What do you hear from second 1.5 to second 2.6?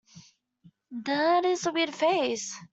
a weird phrase.